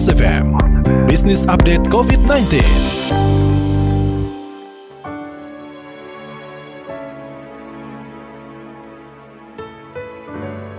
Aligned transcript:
Mas 0.00 0.08
FM, 0.16 0.56
Business 1.04 1.44
Update 1.44 1.84
COVID-19. 1.92 2.56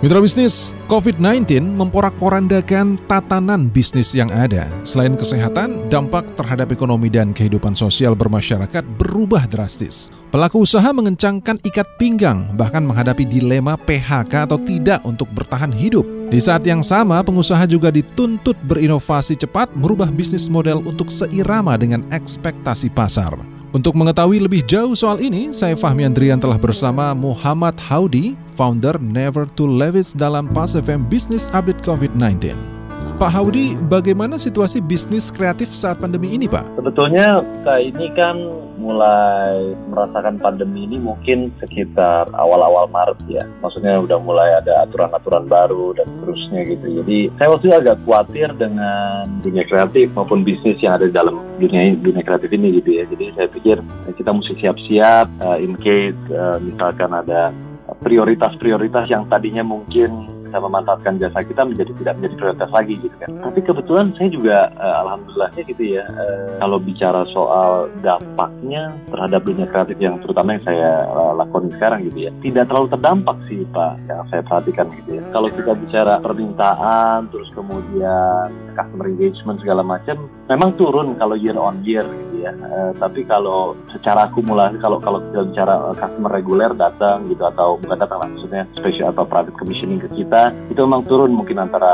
Mitra 0.01 0.17
bisnis, 0.17 0.73
COVID-19 0.89 1.62
memporak-porandakan 1.62 2.97
tatanan 3.05 3.69
bisnis 3.69 4.10
yang 4.17 4.33
ada. 4.33 4.65
Selain 4.81 5.13
kesehatan, 5.13 5.85
dampak 5.94 6.33
terhadap 6.33 6.74
ekonomi 6.74 7.13
dan 7.13 7.29
kehidupan 7.29 7.78
sosial 7.78 8.17
bermasyarakat 8.17 8.81
berubah 8.97 9.46
drastis. 9.46 10.10
Pelaku 10.33 10.65
usaha 10.65 10.90
mengencangkan 10.90 11.62
ikat 11.62 11.85
pinggang, 12.01 12.49
bahkan 12.58 12.81
menghadapi 12.81 13.29
dilema 13.29 13.78
PHK 13.78 14.49
atau 14.49 14.58
tidak 14.58 15.06
untuk 15.06 15.29
bertahan 15.29 15.69
hidup. 15.69 16.20
Di 16.31 16.39
saat 16.39 16.63
yang 16.63 16.79
sama, 16.79 17.20
pengusaha 17.20 17.67
juga 17.67 17.91
dituntut 17.91 18.55
berinovasi 18.63 19.35
cepat 19.35 19.67
merubah 19.76 20.08
bisnis 20.08 20.48
model 20.48 20.80
untuk 20.88 21.12
seirama 21.12 21.76
dengan 21.76 22.08
ekspektasi 22.08 22.88
pasar. 22.88 23.35
Untuk 23.76 23.99
mengetahui 23.99 24.39
lebih 24.39 24.63
jauh 24.63 24.95
soal 24.95 25.20
ini, 25.20 25.52
saya 25.52 25.75
Fahmi 25.75 26.08
Andrian 26.08 26.39
telah 26.39 26.55
bersama 26.55 27.12
Muhammad 27.12 27.75
Haudi, 27.84 28.39
founder 28.55 28.95
Never 29.03 29.44
to 29.59 29.67
Levis 29.67 30.16
dalam 30.16 30.48
Pas 30.48 30.72
FM 30.72 31.03
Business 31.12 31.52
Update 31.52 31.84
COVID-19. 31.84 32.80
Pak 33.21 33.38
Haudi, 33.38 33.77
bagaimana 33.77 34.34
situasi 34.34 34.81
bisnis 34.81 35.30
kreatif 35.30 35.70
saat 35.77 36.02
pandemi 36.02 36.34
ini, 36.34 36.49
Pak? 36.49 36.73
Sebetulnya 36.73 37.45
kita 37.45 37.75
ini 37.77 38.09
kan 38.17 38.34
mulai 38.81 39.77
merasakan 39.94 40.41
pandemi 40.41 40.89
ini 40.89 40.97
mungkin 40.97 41.53
sekitar 41.61 42.34
awal-awal 42.34 42.89
Maret 42.89 43.21
ya. 43.30 43.45
Maksudnya 43.61 44.02
udah 44.02 44.17
mulai 44.25 44.57
ada 44.57 44.89
aturan-aturan 44.89 45.45
baru 45.45 45.94
dan 45.94 46.09
seterusnya 46.17 46.61
gitu. 46.73 46.85
Jadi 47.05 47.20
saya 47.38 47.47
waktu 47.53 47.66
itu 47.70 47.77
agak 47.77 48.02
khawatir 48.09 48.49
dengan 48.57 49.22
dunia 49.45 49.69
kreatif 49.69 50.09
maupun 50.17 50.41
bisnis 50.41 50.81
yang 50.81 50.97
ada 50.97 51.06
di 51.06 51.13
dalam 51.13 51.38
dunia 51.61 51.94
dunia 52.02 52.25
kreatif 52.25 52.50
ini 52.50 52.81
gitu 52.81 52.89
ya. 52.89 53.06
Jadi 53.06 53.38
saya 53.38 53.47
pikir 53.53 53.78
kita 54.17 54.33
mesti 54.33 54.53
siap-siap 54.66 55.30
uh, 55.45 55.61
in 55.61 55.78
case 55.78 56.17
uh, 56.33 56.58
misalkan 56.58 57.13
ada 57.13 57.53
prioritas-prioritas 58.02 59.13
yang 59.13 59.30
tadinya 59.30 59.61
mungkin 59.61 60.41
bisa 60.52 60.59
memanfaatkan 60.59 61.16
jasa 61.16 61.47
kita 61.47 61.63
menjadi 61.63 61.95
tidak 62.03 62.19
menjadi 62.19 62.35
prioritas 62.35 62.69
lagi 62.75 62.94
gitu 62.99 63.16
kan. 63.23 63.30
Tapi 63.39 63.59
kebetulan 63.63 64.11
saya 64.19 64.30
juga 64.35 64.57
uh, 64.75 64.95
alhamdulillahnya 65.07 65.63
gitu 65.63 65.83
ya 65.95 66.03
uh, 66.11 66.59
kalau 66.59 66.77
bicara 66.83 67.23
soal 67.31 67.88
dampaknya 68.03 68.91
terhadap 69.07 69.47
dunia 69.47 69.63
kreatif 69.72 69.95
yang 70.03 70.19
terutama 70.19 70.59
yang 70.59 70.66
saya 70.67 71.07
uh, 71.07 71.33
lakukan 71.39 71.72
sekarang 71.79 72.03
gitu 72.11 72.27
ya 72.27 72.31
tidak 72.44 72.67
terlalu 72.67 72.88
terdampak 72.91 73.38
sih 73.47 73.63
Pak 73.72 73.94
yang 74.11 74.27
saya 74.27 74.44
perhatikan 74.44 74.91
gitu 74.99 75.09
ya. 75.16 75.23
Kalau 75.31 75.47
kita 75.47 75.72
bicara 75.72 76.19
permintaan 76.19 77.31
terus 77.31 77.47
kemudian 77.55 78.52
customer 78.75 79.07
engagement 79.07 79.63
segala 79.63 79.88
macam 79.88 80.27
memang 80.52 80.75
turun 80.75 81.16
kalau 81.16 81.39
year 81.39 81.55
on 81.55 81.79
year 81.88 82.03
gitu 82.03 82.31
ya. 82.42 82.52
Uh, 82.58 82.92
tapi 82.97 83.22
kalau 83.30 83.78
secara 83.94 84.28
akumulasi 84.28 84.81
kalau 84.81 84.97
kalau 84.97 85.22
kita 85.30 85.45
bicara 85.53 85.94
customer 85.95 86.31
reguler 86.34 86.72
datang 86.73 87.30
gitu 87.30 87.44
atau 87.45 87.78
bukan 87.78 87.97
datang 88.02 88.20
maksudnya 88.25 88.66
special 88.73 89.14
atau 89.14 89.23
private 89.30 89.56
commissioning 89.56 90.02
ke 90.02 90.09
kita 90.17 90.50
itu 90.73 90.80
memang 90.81 91.06
turun 91.06 91.31
mungkin 91.31 91.62
antara 91.62 91.94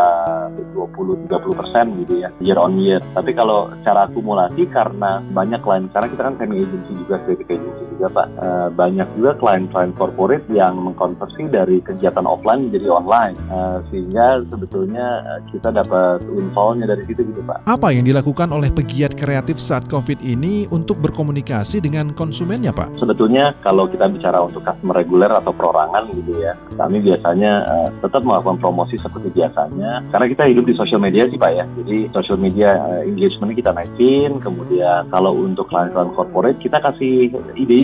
20-30 0.73 1.28
persen 1.59 1.86
gitu 2.06 2.14
ya 2.23 2.30
year 2.40 2.58
on 2.58 2.80
year. 2.80 3.03
Tapi 3.12 3.36
kalau 3.36 3.72
secara 3.81 4.08
akumulasi 4.08 4.64
karena 4.72 5.20
banyak 5.36 5.59
klien 5.59 5.90
sekarang 5.92 6.09
kita 6.16 6.23
kan 6.23 6.36
semi 6.40 6.64
agency 6.64 6.92
juga 6.95 7.16
kreatif 7.28 7.48
agency 7.52 7.87
juga 7.98 8.08
pak. 8.14 8.28
E, 8.38 8.48
banyak 8.78 9.08
juga 9.17 9.31
klien-klien 9.42 9.92
corporate 9.98 10.45
yang 10.53 10.78
mengkonversi 10.78 11.50
dari 11.50 11.81
kegiatan 11.81 12.23
offline 12.30 12.70
menjadi 12.70 12.88
online. 12.94 13.36
E, 13.50 13.58
sehingga 13.90 14.45
sebetulnya 14.48 15.06
eh, 15.26 15.40
kita 15.50 15.73
dapat 15.73 16.22
windfallnya 16.30 16.86
dari 16.86 17.03
situ 17.09 17.25
gitu 17.25 17.42
pak. 17.42 17.66
Apa 17.66 17.90
yang 17.90 18.06
dilakukan 18.06 18.53
oleh 18.53 18.70
pegiat 18.70 19.18
kreatif 19.18 19.58
saat 19.58 19.90
COVID 19.90 20.22
ini 20.22 20.70
untuk 20.70 21.02
berkomunikasi 21.02 21.81
dengan 21.81 22.13
konsumennya 22.13 22.69
pak? 22.72 22.94
Sebetulnya 23.02 23.58
kalau 23.66 23.90
kita 23.90 24.06
bicara 24.08 24.46
untuk 24.46 24.62
customer 24.62 25.02
reguler 25.02 25.34
atau 25.34 25.52
perorangan 25.52 26.14
gitu 26.14 26.38
ya 26.38 26.53
kami 26.78 27.02
biasanya 27.02 27.52
e, 27.66 27.75
tetap 28.06 28.22
melakukan 28.22 28.62
promosi 28.62 29.02
seperti 29.02 29.34
biasanya. 29.34 30.06
Karena 30.14 30.25
kita 30.29 30.44
hidup 30.46 30.64
di 30.69 30.78
sosial 30.78 31.02
media 31.02 31.25
sih 31.25 31.41
pak 31.41 31.52
ya. 31.58 31.66
Jadi 31.81 31.97
sosial 32.14 32.38
media 32.38 32.78
uh, 32.78 33.03
engagement 33.03 33.56
kita 33.56 33.72
naikin. 33.74 34.38
Kemudian 34.44 35.09
kalau 35.09 35.34
untuk 35.34 35.66
klien-klien 35.72 36.14
corporate 36.14 36.59
kita 36.62 36.78
kasih 36.84 37.34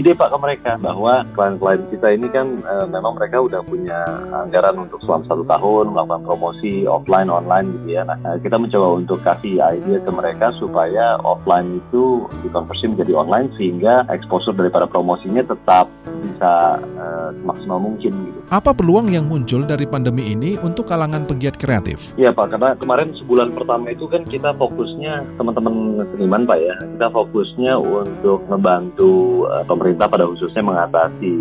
ide-ide 0.04 0.20
pak 0.20 0.36
ke 0.36 0.38
mereka 0.44 0.72
bahwa 0.84 1.24
klien-klien 1.32 1.80
kita 1.88 2.08
ini 2.12 2.28
kan 2.28 2.60
uh, 2.68 2.84
memang 2.92 3.16
mereka 3.16 3.40
udah 3.40 3.64
punya 3.64 4.04
anggaran 4.36 4.84
untuk 4.84 5.00
selama 5.08 5.24
satu 5.32 5.48
tahun 5.48 5.96
melakukan 5.96 6.28
promosi 6.28 6.84
offline 6.84 7.32
online 7.32 7.72
gitu 7.80 7.96
ya 7.96 8.04
nah 8.04 8.20
kita 8.44 8.60
mencoba 8.60 9.00
untuk 9.00 9.24
kasih 9.24 9.64
ide 9.64 10.04
ke 10.04 10.12
mereka 10.12 10.52
supaya 10.60 11.16
offline 11.24 11.80
itu 11.80 12.28
dikonversi 12.44 12.92
menjadi 12.92 13.16
online 13.16 13.48
sehingga 13.56 14.04
exposure 14.12 14.52
daripada 14.52 14.92
promosinya 14.92 15.40
tetap 15.48 15.88
bisa 16.24 16.84
uh, 17.00 17.30
maksimal 17.48 17.80
mungkin 17.80 18.12
gitu. 18.12 18.40
Apa 18.52 18.76
peluang 18.76 19.12
yang 19.12 19.28
muncul 19.28 19.64
dari 19.64 19.88
pandemi 19.88 20.32
ini 20.32 20.60
untuk 20.60 20.88
kalangan 20.88 21.28
pegiat 21.28 21.56
kreatif? 21.60 22.16
Iya 22.20 22.32
Pak, 22.32 22.56
karena 22.56 22.76
kemarin 22.80 23.16
sebulan 23.24 23.56
pertama 23.56 23.92
itu 23.92 24.08
kan 24.08 24.24
kita 24.28 24.56
fokusnya 24.56 25.38
teman-teman 25.40 26.04
seniman 26.16 26.44
Pak 26.48 26.60
ya, 26.60 26.76
kita 26.96 27.08
fokusnya 27.12 27.74
untuk 27.80 28.40
membantu 28.48 29.44
uh, 29.48 29.64
pemerintah 29.68 29.93
pada 29.98 30.26
khususnya 30.26 30.64
mengatasi 30.66 31.32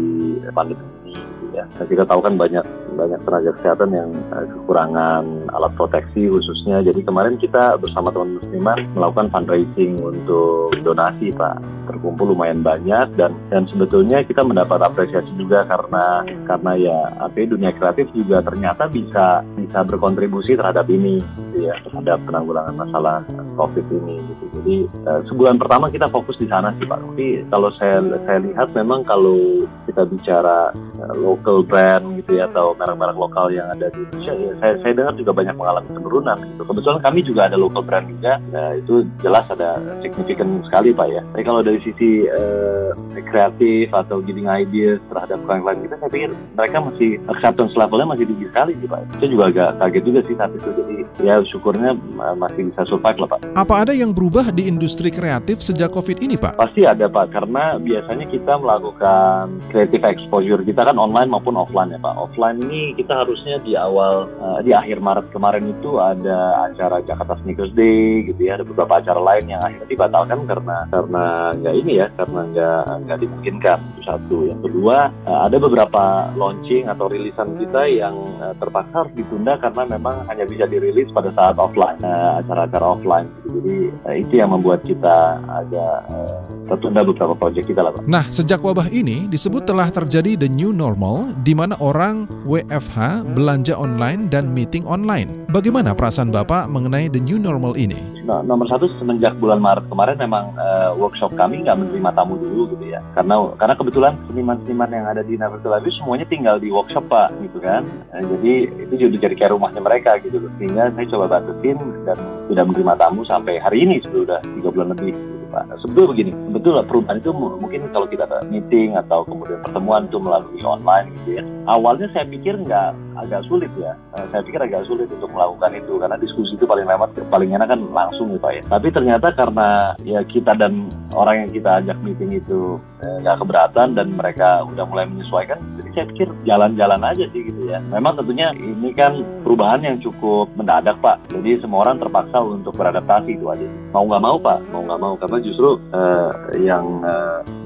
pandemi 0.53 0.85
ini 1.09 1.17
gitu 1.17 1.47
ya. 1.57 1.65
Kita 1.89 2.05
tahu 2.05 2.21
kan 2.25 2.37
banyak 2.37 2.65
banyak 2.95 3.21
tenaga 3.25 3.51
kesehatan 3.61 3.91
yang 3.93 4.11
uh, 4.33 4.45
kekurangan 4.47 5.25
alat 5.53 5.73
proteksi 5.77 6.29
khususnya. 6.29 6.85
Jadi 6.85 7.01
kemarin 7.03 7.37
kita 7.41 7.77
bersama 7.81 8.13
teman-teman 8.13 8.45
seniman 8.49 8.79
melakukan 8.95 9.29
fundraising 9.33 10.01
untuk 10.01 10.77
donasi 10.85 11.33
Pak. 11.35 11.59
Terkumpul 11.89 12.33
lumayan 12.33 12.63
banyak 12.63 13.19
dan 13.19 13.35
dan 13.51 13.67
sebetulnya 13.69 14.23
kita 14.23 14.47
mendapat 14.47 14.81
apresiasi 14.81 15.29
juga 15.35 15.67
karena 15.67 16.23
karena 16.47 16.73
ya 16.79 16.99
apa 17.19 17.43
dunia 17.43 17.75
kreatif 17.75 18.07
juga 18.15 18.41
ternyata 18.41 18.87
bisa 18.87 19.43
bisa 19.59 19.83
berkontribusi 19.83 20.55
terhadap 20.55 20.87
ini 20.87 21.21
gitu 21.51 21.67
ya 21.69 21.75
terhadap 21.83 22.23
penanggulangan 22.25 22.77
masalah 22.79 23.27
COVID 23.59 23.87
ini 23.91 24.23
gitu. 24.31 24.45
Jadi 24.63 24.77
uh, 25.11 25.21
sebulan 25.27 25.59
pertama 25.59 25.91
kita 25.91 26.07
fokus 26.09 26.39
di 26.39 26.47
sana 26.47 26.71
sih 26.79 26.87
Pak. 26.87 27.01
Tapi 27.03 27.27
kalau 27.51 27.71
saya 27.77 27.99
saya 28.25 28.39
lihat 28.41 28.69
memang 28.79 29.03
kalau 29.03 29.67
kita 29.91 30.07
bicara 30.07 30.71
uh, 31.03 31.15
local 31.19 31.67
brand 31.67 32.23
gitu 32.23 32.39
ya 32.39 32.47
atau 32.49 32.75
merek-merek 32.83 33.15
lokal 33.15 33.47
yang 33.55 33.71
ada 33.71 33.87
di 33.95 34.03
Indonesia 34.03 34.35
ya 34.35 34.53
saya, 34.59 34.75
saya 34.83 34.93
dengar 34.99 35.15
juga 35.15 35.31
banyak 35.31 35.55
mengalami 35.55 35.89
penurunan 35.95 36.39
gitu. 36.43 36.63
Kebetulan 36.67 36.99
kami 36.99 37.21
juga 37.23 37.41
ada 37.47 37.57
local 37.57 37.83
brand 37.87 38.07
juga, 38.11 38.43
ya, 38.51 38.65
itu 38.75 39.07
jelas 39.23 39.47
ada 39.47 39.79
signifikan 40.03 40.49
sekali 40.67 40.91
Pak 40.91 41.09
ya. 41.15 41.23
Tapi 41.31 41.45
kalau 41.47 41.63
dari 41.63 41.79
sisi 41.87 42.27
uh, 42.27 42.91
kreatif 43.31 43.95
atau 43.95 44.19
giving 44.27 44.51
ideas 44.51 44.99
terhadap 45.07 45.39
klien-klien 45.47 45.79
kita, 45.87 45.95
saya 46.03 46.11
pikir 46.11 46.31
mereka 46.59 46.77
masih 46.83 47.11
acceptance 47.31 47.75
levelnya 47.79 48.09
masih 48.11 48.27
tinggi 48.27 48.47
sekali 48.51 48.73
sih 48.83 48.89
Pak. 48.91 49.01
Saya 49.23 49.29
juga 49.31 49.45
agak 49.55 49.71
kaget 49.79 50.03
juga 50.03 50.21
sih 50.27 50.35
saat 50.35 50.53
itu. 50.59 50.69
Jadi 50.75 50.97
ya 51.23 51.35
syukurnya 51.47 51.91
masih 52.35 52.63
bisa 52.73 52.83
survive 52.91 53.19
lah 53.23 53.29
Pak. 53.37 53.39
Apa 53.55 53.75
ada 53.87 53.93
yang 53.95 54.11
berubah 54.11 54.51
di 54.51 54.67
industri 54.67 55.15
kreatif 55.15 55.63
sejak 55.63 55.95
COVID 55.95 56.19
ini 56.19 56.35
Pak? 56.35 56.59
Pasti 56.59 56.83
ada 56.83 57.07
Pak, 57.07 57.31
karena 57.31 57.79
biasanya 57.79 58.27
kita 58.27 58.59
melakukan 58.59 59.63
creative 59.71 60.05
exposure 60.09 60.61
kita 60.65 60.89
kan 60.89 60.97
online 60.97 61.29
maupun 61.29 61.55
offline 61.55 61.93
ya 61.93 62.01
Pak. 62.01 62.15
Offline 62.17 62.59
ini 62.65 62.72
kita 62.97 63.25
harusnya 63.25 63.57
di 63.63 63.73
awal 63.79 64.29
uh, 64.41 64.61
di 64.65 64.73
akhir 64.75 64.99
Maret 64.99 65.31
kemarin 65.31 65.71
itu 65.71 65.99
ada 65.99 66.69
acara 66.71 67.01
Jakarta 67.05 67.39
Sneakers 67.43 67.73
Day 67.77 68.27
gitu 68.29 68.41
ya. 68.41 68.59
Ada 68.61 68.65
beberapa 68.67 68.99
acara 68.99 69.21
lain 69.21 69.53
yang 69.53 69.63
akhirnya 69.63 69.89
dibatalkan 69.89 70.41
karena 70.49 70.77
karena 70.91 71.25
nggak 71.59 71.75
ini 71.79 71.93
ya 72.01 72.07
karena 72.17 72.41
nggak 72.53 72.83
nggak 73.07 73.19
dimungkinkan. 73.23 73.79
Itu 73.83 74.01
satu. 74.07 74.39
Yang 74.49 74.61
kedua 74.71 74.97
uh, 75.29 75.41
ada 75.47 75.57
beberapa 75.57 76.03
launching 76.37 76.89
atau 76.89 77.07
rilisan 77.09 77.57
kita 77.61 77.83
yang 77.89 78.15
uh, 78.41 78.55
terpaksa 78.59 79.07
harus 79.07 79.15
ditunda 79.17 79.57
karena 79.61 79.83
memang 79.87 80.27
hanya 80.29 80.45
bisa 80.45 80.65
dirilis 80.67 81.09
pada 81.13 81.31
saat 81.35 81.57
offline 81.57 82.01
uh, 82.03 82.43
acara-acara 82.43 82.87
offline. 82.99 83.29
Jadi 83.47 83.77
uh, 84.09 84.15
itu 84.17 84.35
yang 84.41 84.51
membuat 84.53 84.85
kita 84.85 85.39
agak 85.47 85.97
uh, 86.09 86.41
tertunda 86.73 87.05
beberapa 87.05 87.35
proyek 87.37 87.69
kita 87.69 87.81
lah 87.85 87.93
Pak. 87.93 88.03
Nah 88.09 88.25
sejak 88.33 88.61
wabah 88.63 88.89
ini 88.89 89.29
disebut 89.29 89.69
telah 89.69 89.91
terjadi 89.93 90.39
the 90.39 90.49
new 90.49 90.73
normal 90.73 91.35
di 91.43 91.53
mana 91.53 91.77
orang 91.79 92.25
WFH, 92.63 93.27
belanja 93.35 93.75
online, 93.75 94.31
dan 94.31 94.55
meeting 94.55 94.87
online. 94.87 95.51
Bagaimana 95.51 95.99
perasaan 95.99 96.31
Bapak 96.31 96.71
mengenai 96.71 97.11
the 97.11 97.19
new 97.19 97.43
normal 97.43 97.75
ini? 97.75 98.12
Nah, 98.23 98.39
nomor 98.47 98.71
satu 98.71 98.87
semenjak 99.03 99.35
bulan 99.43 99.59
Maret 99.59 99.91
kemarin 99.91 100.15
memang 100.15 100.55
uh, 100.55 100.95
workshop 100.95 101.35
kami 101.35 101.67
nggak 101.67 101.75
menerima 101.75 102.11
tamu 102.15 102.39
dulu 102.39 102.71
gitu 102.71 102.95
ya 102.95 103.03
karena 103.19 103.51
karena 103.59 103.75
kebetulan 103.75 104.15
seniman-seniman 104.31 104.91
yang 104.95 105.07
ada 105.11 105.27
di 105.27 105.35
Nevertel 105.35 105.75
Live 105.75 105.91
semuanya 105.99 106.27
tinggal 106.31 106.63
di 106.63 106.71
workshop 106.71 107.11
pak 107.11 107.35
gitu 107.43 107.59
kan 107.59 107.83
uh, 108.15 108.23
jadi 108.23 108.71
itu 108.87 108.95
juga 108.95 109.27
jadi 109.27 109.35
kayak 109.35 109.53
rumahnya 109.59 109.83
mereka 109.83 110.23
gitu 110.23 110.39
sehingga 110.63 110.95
saya 110.95 111.07
coba 111.11 111.25
batasin 111.35 111.79
dan 112.07 112.19
tidak 112.47 112.65
menerima 112.71 112.95
tamu 112.95 113.27
sampai 113.27 113.59
hari 113.59 113.83
ini 113.83 113.99
sudah 114.07 114.39
tiga 114.39 114.71
bulan 114.71 114.95
lebih 114.95 115.15
Pak. 115.53 115.69
Sebetulnya 115.85 116.09
begini, 116.17 116.33
sebetulnya 116.33 116.83
perubahan 116.89 117.21
itu 117.21 117.31
mungkin 117.37 117.81
kalau 117.93 118.09
kita 118.09 118.25
meeting 118.49 118.97
atau 118.97 119.21
kemudian 119.29 119.61
pertemuan 119.61 120.09
itu 120.09 120.17
melalui 120.17 120.65
online 120.65 121.13
gitu 121.21 121.31
ya. 121.37 121.45
Awalnya 121.69 122.09
saya 122.17 122.25
pikir 122.25 122.57
nggak 122.57 122.97
agak 123.19 123.45
sulit 123.49 123.71
ya. 123.79 123.93
Uh, 124.17 124.27
saya 124.33 124.43
pikir 124.45 124.61
agak 124.61 124.85
sulit 124.89 125.09
untuk 125.13 125.31
melakukan 125.33 125.73
itu 125.77 125.97
karena 126.01 126.17
diskusi 126.21 126.57
itu 126.57 126.65
paling 126.65 126.87
lewat 126.87 127.15
paling 127.29 127.51
enak 127.53 127.69
kan 127.69 127.81
langsung 127.93 128.35
Pak 128.39 128.53
ya. 128.53 128.63
Tapi 128.69 128.89
ternyata 128.91 129.29
karena 129.35 129.93
ya 130.03 130.21
kita 130.27 130.57
dan 130.57 130.89
orang 131.13 131.47
yang 131.47 131.51
kita 131.53 131.71
ajak 131.83 131.99
meeting 132.01 132.37
itu 132.37 132.81
eh, 133.05 133.17
nggak 133.23 133.37
eh, 133.37 133.41
keberatan 133.41 133.89
dan 133.95 134.07
mereka 134.17 134.65
udah 134.65 134.85
mulai 134.89 135.07
menyesuaikan, 135.09 135.61
jadi 135.79 135.89
saya 135.93 136.05
pikir 136.13 136.29
jalan-jalan 136.49 137.03
aja 137.05 137.25
sih 137.31 137.43
gitu 137.47 137.69
ya. 137.69 137.79
Memang 137.93 138.19
tentunya 138.19 138.51
ini 138.57 138.91
kan 138.97 139.21
perubahan 139.45 139.85
yang 139.85 139.97
cukup 140.01 140.49
mendadak 140.57 140.97
Pak. 141.05 141.21
Jadi 141.31 141.61
semua 141.61 141.89
orang 141.89 142.01
terpaksa 142.01 142.39
untuk 142.41 142.75
beradaptasi 142.77 143.37
itu 143.37 143.47
aja. 143.49 143.67
Mau 143.93 144.09
nggak 144.09 144.25
mau 144.25 144.37
Pak, 144.41 144.59
mau 144.73 144.83
nggak 144.85 145.01
mau 145.01 145.15
karena 145.21 145.39
justru 145.45 145.69
uh, 145.93 146.33
yang 146.57 147.05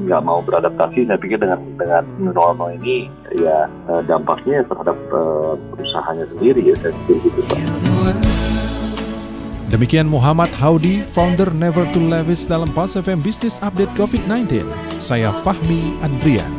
nggak 0.02 0.22
uh, 0.22 0.26
mau 0.26 0.42
beradaptasi 0.42 1.06
saya 1.06 1.18
pikir 1.18 1.38
dengan 1.38 1.62
dengan 1.78 2.04
normal 2.18 2.74
ini 2.82 3.08
ya 3.36 3.68
uh, 3.88 4.02
dampaknya 4.08 4.64
terhadap 4.66 4.96
uh, 5.12 5.54
usahanya 5.76 6.24
sendiri 6.34 6.72
ya 6.72 6.74
saya 6.80 6.92
pikir 7.04 7.16
gitu 7.28 7.40
Pak. 7.46 7.60
Demikian 9.66 10.06
Muhammad 10.06 10.48
Haudi, 10.62 11.02
founder 11.02 11.50
Never 11.50 11.82
to 11.90 11.98
Levis 11.98 12.46
dalam 12.46 12.70
Pas 12.70 12.94
FM 12.94 13.18
Business 13.20 13.58
Update 13.58 13.90
COVID-19. 13.98 14.62
Saya 15.02 15.34
Fahmi 15.42 15.98
Andrian. 16.06 16.55